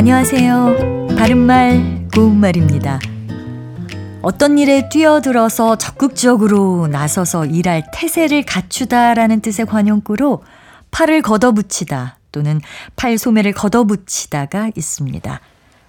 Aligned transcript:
안녕하세요. 0.00 1.08
바른말, 1.18 2.08
고운말입니다. 2.14 2.98
어떤 4.22 4.56
일에 4.56 4.88
뛰어들어서 4.88 5.76
적극적으로 5.76 6.86
나서서 6.86 7.44
일할 7.44 7.84
태세를 7.92 8.46
갖추다라는 8.46 9.42
뜻의 9.42 9.66
관용구로 9.66 10.42
팔을 10.90 11.20
걷어붙이다 11.20 12.16
또는 12.32 12.62
팔 12.96 13.18
소매를 13.18 13.52
걷어붙이다가 13.52 14.70
있습니다. 14.74 15.40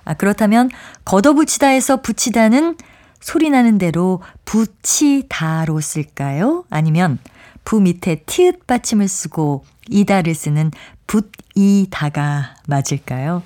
아, 0.04 0.14
그렇다면 0.16 0.70
걷어붙이다에서 1.06 2.02
붙이다는 2.02 2.76
소리 3.22 3.50
나는 3.50 3.78
대로 3.78 4.22
붙이다로 4.44 5.80
쓸까요? 5.80 6.66
아니면 6.70 7.18
부 7.64 7.80
밑에 7.80 8.24
티읕 8.26 8.68
받침을 8.68 9.08
쓰고 9.08 9.64
이다를 9.90 10.36
쓰는 10.36 10.72
붙이다가 11.08 12.56
맞을까요? 12.68 13.42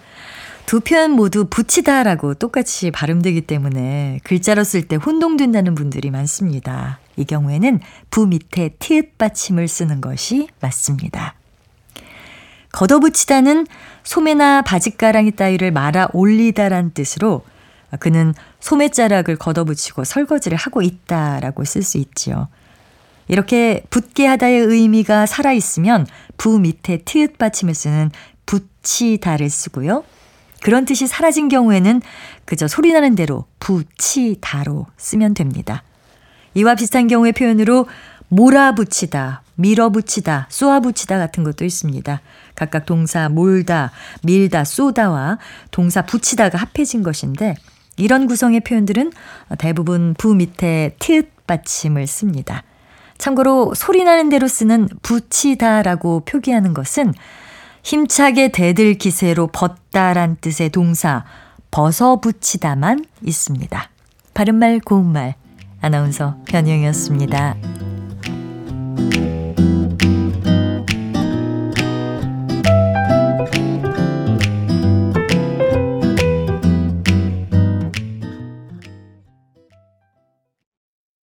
두 0.66 0.80
표현 0.80 1.12
모두 1.12 1.46
붙이다라고 1.46 2.34
똑같이 2.34 2.90
발음되기 2.90 3.42
때문에 3.42 4.20
글자로 4.24 4.64
쓸 4.64 4.88
때 4.88 4.96
혼동된다는 4.96 5.76
분들이 5.76 6.10
많습니다. 6.10 7.00
이 7.18 7.26
경우에는 7.26 7.80
부 8.10 8.26
밑에 8.26 8.70
티읕 8.80 9.18
받침을 9.18 9.68
쓰는 9.68 10.02
것이 10.02 10.48
맞습니다. 10.62 11.36
걷어붙이다는 12.72 13.68
소매나 14.04 14.64
바짓가랑이 14.64 15.32
따위를 15.32 15.72
말아 15.72 16.10
올리다란 16.14 16.92
뜻으로 16.94 17.44
그는 18.00 18.34
소매자락을 18.60 19.38
걷어붙이고 19.38 20.04
설거지를 20.04 20.58
하고 20.58 20.82
있다라고 20.82 21.64
쓸 21.64 21.84
수 21.84 22.00
있지요. 22.00 22.50
이렇게 23.28 23.84
붙게 23.92 24.26
하다의 24.26 24.62
의미가 24.62 25.28
살아있으면 25.28 26.08
부 26.38 26.60
밑에 26.60 26.98
티읕 26.98 27.38
받침을 27.38 27.76
쓰는 27.76 28.12
붙이다를 28.46 29.50
쓰고요. 29.50 30.04
그런 30.62 30.86
뜻이 30.86 31.08
사라진 31.08 31.48
경우에는 31.50 32.02
그저 32.46 32.68
소리나는 32.68 33.16
대로 33.16 33.46
붙이다로 33.60 34.88
쓰면 34.98 35.34
됩니다. 35.34 35.84
이와 36.54 36.76
비슷한 36.76 37.08
경우의 37.08 37.34
표현으로 37.34 37.88
몰아붙이다, 38.30 39.44
밀어붙이다, 39.56 40.48
쏘아붙이다 40.50 41.18
같은 41.18 41.44
것도 41.44 41.66
있습니다. 41.66 42.22
각각 42.56 42.86
동사 42.86 43.30
몰다, 43.30 43.92
밀다, 44.24 44.64
쏘다와 44.64 45.38
동사 45.72 46.02
붙이다가 46.02 46.58
합해진 46.58 47.04
것인데 47.04 47.56
이런 47.98 48.28
구성의 48.28 48.62
표현들은 48.62 49.12
대부분 49.58 50.16
부 50.18 50.34
밑에 50.36 50.96
티읕 51.00 51.30
받침을 51.48 52.08
씁니다. 52.08 52.64
참고로 53.18 53.74
소리 53.76 54.04
나는 54.04 54.30
대로 54.30 54.48
쓰는 54.48 54.90
붙이다라고 55.02 56.22
표기하는 56.26 56.74
것은 56.74 57.14
힘차게 57.86 58.48
대들 58.48 58.96
기세로 58.96 59.46
벗다란 59.46 60.38
뜻의 60.42 60.72
동사 60.72 61.24
벗어붙이다만 61.70 63.06
있습니다. 63.24 63.90
바른말 64.34 64.80
고운말 64.80 65.36
아나운서 65.82 66.36
변희영이었습니다. 66.48 67.58